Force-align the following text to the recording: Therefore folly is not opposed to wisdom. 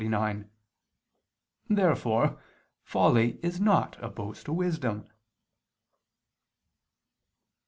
Therefore 1.69 2.39
folly 2.83 3.39
is 3.43 3.61
not 3.61 3.97
opposed 4.03 4.45
to 4.47 4.51
wisdom. 4.53 5.05